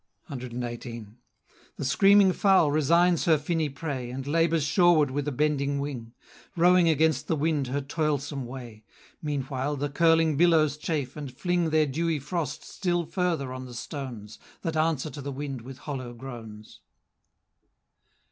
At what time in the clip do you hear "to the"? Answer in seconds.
15.11-15.31